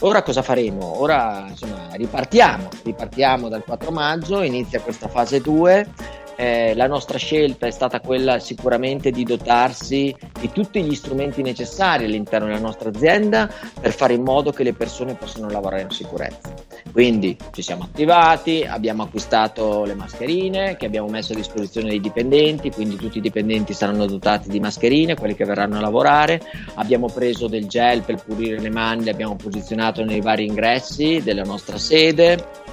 Ora 0.01 0.23
cosa 0.23 0.43
faremo? 0.43 1.01
Ora 1.01 1.47
insomma, 1.49 1.89
ripartiamo, 1.93 2.69
ripartiamo 2.85 3.49
dal 3.49 3.65
4 3.65 3.91
maggio, 3.91 4.43
inizia 4.43 4.81
questa 4.81 5.09
fase 5.09 5.41
2 5.41 5.89
eh, 6.37 6.75
la 6.75 6.87
nostra 6.87 7.19
scelta 7.19 7.67
è 7.67 7.71
stata 7.71 8.01
quella 8.01 8.39
sicuramente 8.39 9.11
di 9.11 9.25
dotarsi 9.25 10.15
di 10.39 10.51
tutti 10.53 10.83
gli 10.83 10.95
strumenti 10.95 11.43
necessari 11.43 12.05
all'interno 12.05 12.47
della 12.47 12.61
nostra 12.61 12.91
azienda 12.91 13.51
per 13.81 13.93
fare 13.93 14.15
in 14.15 14.23
modo 14.23 14.53
che 14.53 14.63
le 14.63 14.75
persone 14.75 15.15
possano 15.15 15.49
lavorare 15.49 15.83
in 15.83 15.91
sicurezza. 15.91 16.53
Quindi 16.93 17.37
ci 17.53 17.63
siamo 17.63 17.85
attivati, 17.85 18.65
abbiamo 18.69 19.03
acquistato 19.03 19.85
le 19.85 19.95
mascherine 19.95 20.77
che 20.77 20.87
abbiamo 20.87 21.09
messo 21.09 21.33
a 21.33 21.37
disposizione 21.37 21.89
dei 21.89 22.01
dipendenti, 22.01 22.71
quindi 22.71 22.97
tutti 22.97 23.19
i 23.19 23.23
dipendenti 23.23 23.73
saranno 23.73 24.07
dotati 24.07 24.49
di 24.49 24.61
mascherine, 24.61 25.17
quelli 25.17 25.35
che 25.35 25.45
verranno 25.45 25.77
a 25.79 25.81
lavorare. 25.81 26.41
Abbiamo 26.75 27.09
preso 27.09 27.49
del 27.49 27.67
gel 27.67 28.03
per 28.03 28.23
pulire 28.23 28.61
le 28.61 28.71
mani, 28.71 29.05
le 29.05 29.11
abbiamo 29.11 29.37
posizionato 29.37 30.05
nei 30.05 30.21
vari 30.21 30.47
ingressi 30.47 31.23
della 31.23 31.45
nostra 31.45 31.79
sede 31.79 32.65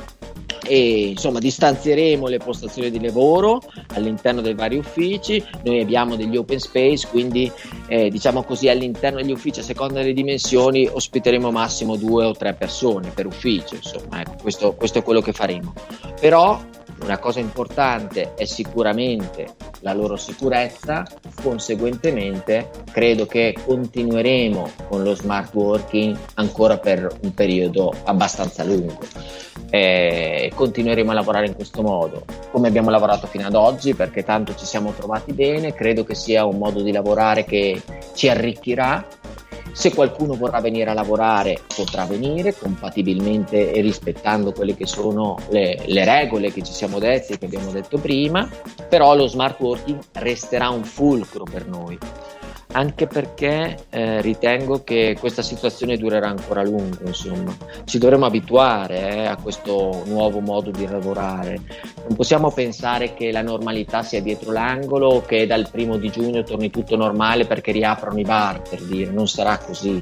e 0.66 1.08
insomma 1.08 1.40
distanzieremo 1.40 2.28
le 2.28 2.38
postazioni 2.38 2.90
di 2.90 3.02
lavoro 3.02 3.62
all'interno 3.94 4.42
dei 4.42 4.54
vari 4.54 4.78
uffici. 4.78 5.44
Noi 5.64 5.82
abbiamo 5.82 6.16
degli 6.16 6.38
open 6.38 6.60
space 6.60 7.08
quindi 7.08 7.52
eh, 7.88 8.10
diciamo 8.10 8.44
così 8.44 8.70
all'interno 8.70 9.22
degli 9.22 9.32
uffici 9.32 9.60
a 9.60 9.64
seconda 9.64 10.00
delle 10.00 10.14
dimensioni 10.14 10.88
ospiteremo 10.92 11.52
massimo 11.52 11.96
due 11.96 12.26
o 12.26 12.34
tre 12.34 12.54
persone 12.54 13.10
per 13.10 13.26
ufficio 13.26 13.76
insomma 13.76 14.22
ecco, 14.22 14.36
questo, 14.42 14.74
questo 14.74 15.00
è 15.00 15.04
quello 15.04 15.22
che 15.22 15.34
faremo. 15.34 15.74
Però 16.20 16.60
una 17.02 17.18
cosa 17.18 17.40
importante 17.40 18.34
è 18.36 18.46
sicuramente 18.46 19.56
la 19.82 19.94
loro 19.94 20.16
sicurezza, 20.16 21.06
conseguentemente 21.42 22.70
credo 22.92 23.26
che 23.26 23.54
continueremo 23.66 24.72
con 24.88 25.04
lo 25.04 25.14
smart 25.14 25.54
working 25.54 26.18
ancora 26.36 26.78
per 26.78 27.14
un 27.22 27.34
periodo 27.34 27.94
abbastanza 28.06 28.64
lungo 28.64 29.00
e 29.76 30.52
continueremo 30.54 31.10
a 31.10 31.16
lavorare 31.16 31.48
in 31.48 31.56
questo 31.56 31.82
modo, 31.82 32.26
come 32.52 32.68
abbiamo 32.68 32.92
lavorato 32.92 33.26
fino 33.26 33.48
ad 33.48 33.56
oggi, 33.56 33.96
perché 33.96 34.24
tanto 34.24 34.54
ci 34.54 34.68
siamo 34.68 34.92
trovati 34.92 35.34
bene, 35.34 35.74
credo 35.74 36.04
che 36.04 36.14
sia 36.14 36.46
un 36.46 36.60
modo 36.60 36.84
di 36.84 36.92
lavorare 36.92 37.44
che 37.44 37.82
ci 38.14 38.30
arricchirà. 38.30 39.04
Se 39.72 39.92
qualcuno 39.92 40.36
vorrà 40.36 40.62
venire 40.62 40.92
a 40.92 40.94
lavorare 40.94 41.62
potrà 41.76 42.06
venire 42.06 42.54
compatibilmente 42.56 43.72
e 43.72 43.82
rispettando 43.82 44.52
quelle 44.52 44.76
che 44.76 44.86
sono 44.86 45.40
le, 45.50 45.80
le 45.88 46.06
regole 46.06 46.54
che 46.54 46.62
ci 46.62 46.72
siamo 46.72 47.00
detti 47.00 47.34
e 47.34 47.40
che 47.40 47.46
abbiamo 47.46 47.72
detto 47.72 47.98
prima, 47.98 48.48
però 48.88 49.16
lo 49.16 49.26
smart 49.26 49.60
working 49.60 49.98
resterà 50.12 50.70
un 50.70 50.84
fulcro 50.84 51.46
per 51.46 51.66
noi 51.66 51.98
anche 52.74 53.08
perché 53.08 53.78
eh, 53.90 54.22
ritengo 54.22 54.84
che 54.84 55.16
questa 55.20 55.42
situazione 55.42 55.98
durerà 55.98 56.28
ancora 56.28 56.62
a 56.62 56.64
lungo, 56.64 56.98
insomma. 57.06 57.56
Ci 57.86 57.98
dovremo 57.98 58.26
abituare 58.26 59.16
eh, 59.16 59.26
a 59.26 59.38
questo 59.38 60.04
nuovo 60.06 60.40
modo 60.40 60.72
di 60.72 60.88
lavorare. 60.88 61.60
Non 62.08 62.16
possiamo 62.16 62.52
pensare 62.52 63.14
che 63.14 63.32
la 63.32 63.42
normalità 63.42 64.04
sia 64.04 64.22
dietro 64.22 64.52
l'angolo 64.52 65.08
o 65.08 65.22
che 65.22 65.46
dal 65.46 65.70
primo 65.70 65.98
di 65.98 66.10
giugno 66.10 66.44
torni 66.44 66.70
tutto 66.70 66.96
normale 66.96 67.46
perché 67.46 67.72
riaprono 67.72 68.20
i 68.20 68.24
bar, 68.24 68.62
per 68.62 68.82
dire, 68.82 69.12
non 69.12 69.28
sarà 69.28 69.58
così. 69.58 70.00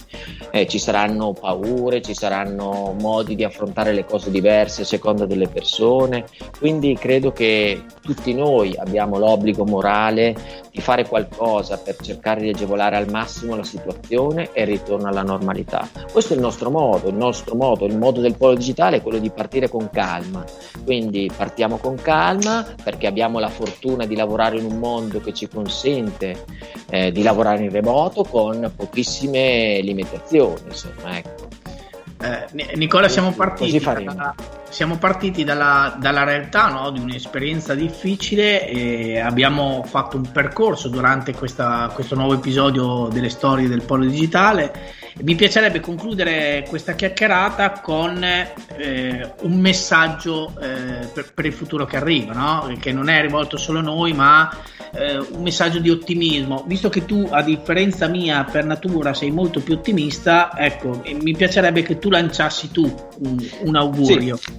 Eh, 0.51 0.67
ci 0.67 0.79
saranno 0.79 1.33
paure, 1.33 2.01
ci 2.01 2.13
saranno 2.13 2.95
modi 2.99 3.35
di 3.35 3.43
affrontare 3.43 3.93
le 3.93 4.05
cose 4.05 4.31
diverse 4.31 4.83
a 4.83 4.85
seconda 4.85 5.25
delle 5.25 5.47
persone, 5.47 6.25
quindi 6.57 6.95
credo 6.95 7.31
che 7.31 7.83
tutti 8.01 8.33
noi 8.33 8.75
abbiamo 8.77 9.17
l'obbligo 9.17 9.65
morale 9.65 10.35
di 10.71 10.79
fare 10.79 11.05
qualcosa 11.05 11.77
per 11.77 11.97
cercare 11.97 12.41
di 12.41 12.53
agevolare 12.61 12.95
al 12.95 13.09
massimo 13.09 13.55
la 13.55 13.63
situazione 13.63 14.49
e 14.53 14.61
il 14.61 14.67
ritorno 14.67 15.07
alla 15.07 15.23
normalità. 15.23 15.87
Questo 16.11 16.33
è 16.33 16.35
il 16.35 16.41
nostro 16.41 16.69
modo, 16.69 17.09
il 17.09 17.15
nostro 17.15 17.55
modo, 17.55 17.85
il 17.85 17.97
modo 17.97 18.21
del 18.21 18.37
polo 18.37 18.55
digitale 18.55 18.97
è 18.97 19.01
quello 19.01 19.17
di 19.17 19.29
partire 19.29 19.67
con 19.69 19.89
calma. 19.89 20.43
Quindi 20.83 21.29
partiamo 21.35 21.77
con 21.77 21.95
calma 21.95 22.65
perché 22.83 23.07
abbiamo 23.07 23.39
la 23.39 23.49
fortuna 23.49 24.05
di 24.05 24.15
lavorare 24.15 24.57
in 24.57 24.65
un 24.65 24.77
mondo 24.77 25.19
che 25.19 25.33
ci 25.33 25.47
consente 25.47 26.45
eh, 26.89 27.11
di 27.11 27.23
lavorare 27.23 27.63
in 27.63 27.71
remoto 27.71 28.23
con 28.23 28.71
pochissime 28.75 29.79
limitazioni. 29.81 30.61
Insomma, 30.67 31.17
ecco. 31.17 31.47
Eh, 32.21 32.75
Nicola, 32.75 33.07
siamo 33.07 33.31
partiti, 33.31 33.79
dalla, 33.79 34.35
siamo 34.71 34.97
partiti 34.97 35.43
dalla, 35.43 35.95
dalla 35.99 36.23
realtà 36.23 36.69
no? 36.69 36.91
di 36.91 36.99
un'esperienza 36.99 37.75
difficile 37.75 38.67
e 38.67 39.19
abbiamo 39.19 39.83
fatto 39.85 40.15
un 40.15 40.31
percorso 40.31 40.87
durante 40.87 41.33
questa, 41.33 41.91
questo 41.93 42.15
nuovo 42.15 42.33
episodio 42.33 43.09
delle 43.11 43.29
storie 43.29 43.67
del 43.67 43.83
polo 43.83 44.05
digitale. 44.05 44.71
Mi 45.19 45.35
piacerebbe 45.35 45.79
concludere 45.79 46.65
questa 46.67 46.93
chiacchierata 46.93 47.71
con 47.81 48.23
eh, 48.23 49.33
un 49.41 49.59
messaggio 49.59 50.53
eh, 50.59 51.05
per, 51.13 51.33
per, 51.33 51.45
il 51.45 51.53
futuro 51.53 51.85
che 51.85 51.97
arriva, 51.97 52.33
no? 52.33 52.73
che 52.79 52.91
non 52.91 53.09
è 53.09 53.21
rivolto 53.21 53.57
solo 53.57 53.79
a 53.79 53.81
noi, 53.81 54.13
ma 54.13 54.49
eh, 54.93 55.17
un 55.17 55.41
messaggio 55.41 55.79
di 55.79 55.89
ottimismo. 55.89 56.63
Visto 56.65 56.89
che 56.89 57.05
tu, 57.05 57.27
a 57.29 57.41
differenza 57.41 58.07
mia, 58.07 58.43
per 58.43 58.65
natura 58.65 59.13
sei 59.13 59.31
molto 59.31 59.59
più 59.59 59.73
ottimista, 59.73 60.51
ecco, 60.57 61.01
mi 61.21 61.35
piacerebbe 61.35 61.81
che 61.81 61.99
tu 61.99 62.09
lanciassi 62.09 62.71
tu 62.71 62.83
un, 63.19 63.49
un 63.63 63.75
augurio. 63.75 64.37
Sì. 64.37 64.53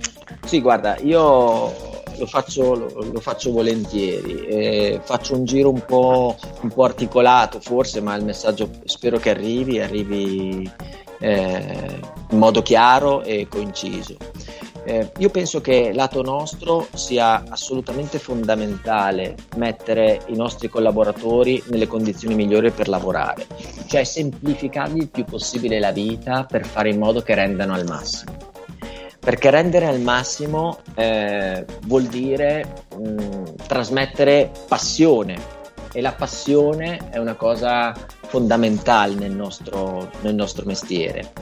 sì. 0.44 0.60
guarda, 0.60 0.96
io 1.02 1.91
lo 2.22 2.26
faccio, 2.26 2.74
lo, 2.74 2.88
lo 3.12 3.20
faccio 3.20 3.50
volentieri, 3.50 4.46
eh, 4.46 5.00
faccio 5.02 5.34
un 5.34 5.44
giro 5.44 5.70
un 5.70 5.84
po', 5.84 6.36
un 6.60 6.68
po', 6.68 6.84
articolato 6.84 7.60
forse, 7.60 8.00
ma 8.00 8.14
il 8.14 8.24
messaggio 8.24 8.70
spero 8.84 9.18
che 9.18 9.30
arrivi, 9.30 9.80
arrivi 9.80 10.70
eh, 11.18 12.00
in 12.30 12.38
modo 12.38 12.62
chiaro 12.62 13.22
e 13.22 13.48
coinciso. 13.48 14.16
Eh, 14.84 15.12
io 15.18 15.30
penso 15.30 15.60
che 15.60 15.92
lato 15.92 16.22
nostro 16.22 16.88
sia 16.94 17.44
assolutamente 17.48 18.18
fondamentale 18.18 19.36
mettere 19.56 20.22
i 20.26 20.34
nostri 20.34 20.68
collaboratori 20.68 21.62
nelle 21.66 21.86
condizioni 21.86 22.34
migliori 22.34 22.70
per 22.70 22.88
lavorare, 22.88 23.46
cioè 23.86 24.02
semplificargli 24.02 24.98
il 24.98 25.08
più 25.08 25.24
possibile 25.24 25.78
la 25.78 25.92
vita 25.92 26.44
per 26.44 26.66
fare 26.66 26.90
in 26.90 26.98
modo 26.98 27.20
che 27.20 27.34
rendano 27.34 27.74
al 27.74 27.84
massimo. 27.84 28.51
Perché 29.24 29.50
rendere 29.50 29.86
al 29.86 30.00
massimo 30.00 30.80
eh, 30.96 31.64
vuol 31.82 32.06
dire 32.06 32.86
mh, 32.98 33.54
trasmettere 33.68 34.50
passione 34.66 35.60
e 35.92 36.00
la 36.00 36.12
passione 36.12 37.08
è 37.10 37.18
una 37.18 37.34
cosa 37.34 37.94
fondamentale 38.26 39.14
nel 39.14 39.30
nostro, 39.30 40.10
nel 40.22 40.34
nostro 40.34 40.64
mestiere. 40.66 41.32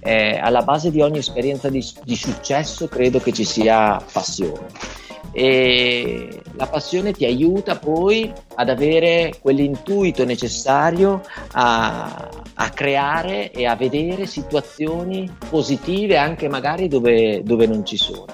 Eh, 0.00 0.38
alla 0.38 0.62
base 0.62 0.90
di 0.90 1.02
ogni 1.02 1.18
esperienza 1.18 1.68
di, 1.68 1.84
di 2.04 2.16
successo 2.16 2.88
credo 2.88 3.18
che 3.18 3.32
ci 3.32 3.44
sia 3.44 4.02
passione 4.10 5.04
e 5.38 6.40
la 6.54 6.66
passione 6.66 7.12
ti 7.12 7.26
aiuta 7.26 7.76
poi 7.76 8.32
ad 8.54 8.70
avere 8.70 9.34
quell'intuito 9.38 10.24
necessario 10.24 11.20
a, 11.52 12.30
a, 12.54 12.70
creare 12.70 13.50
e 13.50 13.66
a 13.66 13.76
vedere 13.76 14.24
situazioni 14.24 15.30
positive 15.50 16.16
anche 16.16 16.48
magari 16.48 16.88
dove, 16.88 17.42
dove 17.42 17.66
non 17.66 17.84
ci 17.84 17.98
sono. 17.98 18.24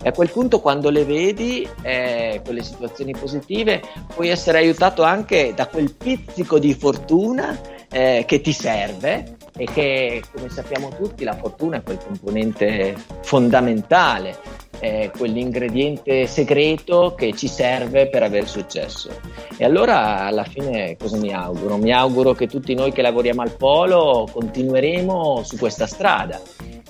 E 0.00 0.08
a 0.08 0.12
quel 0.12 0.30
punto 0.30 0.60
quando 0.60 0.90
le 0.90 1.04
vedi, 1.04 1.68
eh, 1.82 2.40
quelle 2.44 2.62
situazioni 2.62 3.16
positive, 3.18 3.82
puoi 4.14 4.28
essere 4.28 4.58
aiutato 4.58 5.02
anche 5.02 5.54
da 5.56 5.66
quel 5.66 5.92
pizzico 5.92 6.60
di 6.60 6.72
fortuna 6.72 7.58
eh, 7.90 8.22
che 8.28 8.40
ti 8.40 8.52
serve 8.52 9.38
e 9.56 9.64
che 9.64 10.22
come 10.32 10.48
sappiamo 10.50 10.90
tutti 10.90 11.24
la 11.24 11.34
fortuna 11.34 11.78
è 11.78 11.82
quel 11.82 11.98
componente 11.98 12.94
fondamentale 13.22 14.62
è 14.84 15.10
quell'ingrediente 15.16 16.26
segreto 16.26 17.14
che 17.16 17.32
ci 17.32 17.48
serve 17.48 18.08
per 18.08 18.22
avere 18.22 18.46
successo. 18.46 19.08
E 19.56 19.64
allora 19.64 20.26
alla 20.26 20.44
fine 20.44 20.96
cosa 20.98 21.16
mi 21.16 21.32
auguro? 21.32 21.78
Mi 21.78 21.90
auguro 21.90 22.34
che 22.34 22.46
tutti 22.46 22.74
noi 22.74 22.92
che 22.92 23.00
lavoriamo 23.00 23.40
al 23.40 23.56
polo 23.56 24.28
continueremo 24.30 25.42
su 25.42 25.56
questa 25.56 25.86
strada, 25.86 26.38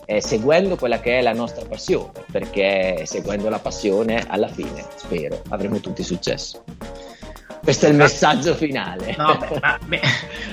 eh, 0.06 0.20
seguendo 0.20 0.74
quella 0.74 0.98
che 0.98 1.18
è 1.18 1.22
la 1.22 1.32
nostra 1.32 1.64
passione, 1.66 2.10
perché 2.32 3.02
seguendo 3.04 3.48
la 3.48 3.60
passione 3.60 4.24
alla 4.26 4.48
fine, 4.48 4.84
spero, 4.96 5.40
avremo 5.50 5.78
tutti 5.78 6.02
successo. 6.02 6.64
Questo 7.62 7.86
è 7.86 7.90
il 7.90 7.96
messaggio 7.96 8.54
finale. 8.54 9.14
No, 9.16 9.38
beh, 9.38 9.78
beh, 9.86 10.00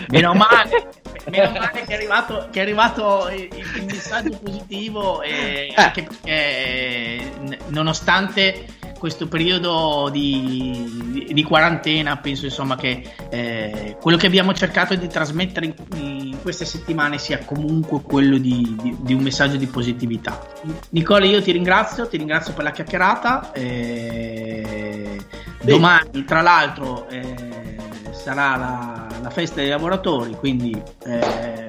meno 0.09 0.33
male, 0.33 0.89
meno 1.29 1.51
male 1.51 1.83
che 1.85 1.91
è 1.91 1.93
arrivato, 1.93 2.47
che 2.51 2.59
è 2.59 2.61
arrivato 2.61 3.29
il, 3.29 3.47
il, 3.53 3.85
messaggio 3.85 4.37
positivo, 4.41 5.21
e 5.21 5.67
eh. 5.69 5.73
anche 5.75 6.03
perché 6.03 7.31
nonostante 7.67 8.65
questo 9.01 9.27
periodo 9.27 10.09
di, 10.11 11.25
di, 11.25 11.33
di, 11.33 11.43
quarantena 11.43 12.17
penso 12.17 12.45
insomma 12.45 12.75
che 12.75 13.01
eh, 13.31 13.97
quello 13.99 14.15
che 14.15 14.27
abbiamo 14.27 14.53
cercato 14.53 14.93
di 14.93 15.07
trasmettere 15.07 15.65
in, 15.65 15.73
in 15.95 16.37
queste 16.39 16.65
settimane 16.65 17.17
sia 17.17 17.39
comunque 17.43 18.03
quello 18.03 18.37
di, 18.37 18.95
di, 18.99 19.13
un 19.15 19.23
messaggio 19.23 19.57
di 19.57 19.65
positività. 19.65 20.39
Nicola, 20.89 21.25
io 21.25 21.41
ti 21.41 21.51
ringrazio, 21.51 22.07
ti 22.07 22.17
ringrazio 22.17 22.53
per 22.53 22.63
la 22.63 22.71
chiacchierata. 22.71 23.51
Eh, 23.53 25.19
domani, 25.63 26.23
tra 26.23 26.41
l'altro, 26.41 27.09
eh, 27.09 27.77
sarà 28.11 28.55
la, 28.55 29.07
la, 29.21 29.29
festa 29.29 29.55
dei 29.55 29.69
lavoratori, 29.69 30.35
quindi 30.35 30.81
eh, 31.05 31.65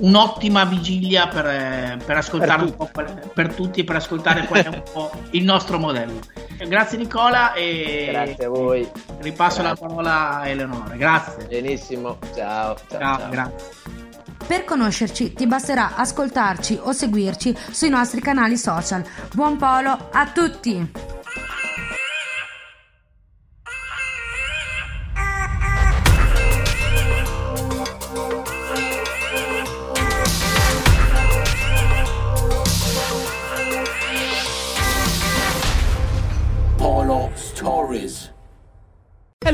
un'ottima 0.00 0.64
vigilia 0.64 1.28
per, 1.28 2.02
per 2.04 2.16
ascoltare 2.16 2.64
per 2.64 2.64
un 2.64 2.76
po' 2.76 2.88
per, 2.92 3.30
per 3.32 3.54
tutti 3.54 3.80
e 3.80 3.84
per 3.84 3.96
ascoltare 3.96 4.46
qual 4.46 4.64
è 4.64 4.68
un 4.68 4.82
po' 4.92 5.10
il 5.30 5.44
nostro 5.44 5.78
modello. 5.78 6.20
Grazie 6.66 6.98
Nicola 6.98 7.52
e 7.52 8.08
grazie 8.10 8.44
a 8.44 8.48
voi. 8.48 8.88
Ripasso 9.18 9.62
grazie. 9.62 9.62
la 9.62 9.88
parola 9.88 10.40
a 10.40 10.48
Eleonora. 10.48 10.94
Grazie. 10.96 11.44
Benissimo, 11.46 12.18
ciao. 12.34 12.76
Ciao, 12.88 12.98
ciao, 12.98 13.18
ciao. 13.18 13.30
grazie. 13.30 14.04
Per 14.46 14.64
conoscerci 14.64 15.32
ti 15.32 15.46
basterà 15.46 15.96
ascoltarci 15.96 16.78
o 16.80 16.92
seguirci 16.92 17.56
sui 17.70 17.88
nostri 17.88 18.20
canali 18.20 18.56
social. 18.56 19.04
Buon 19.34 19.56
polo 19.56 20.08
a 20.12 20.30
tutti! 20.32 21.15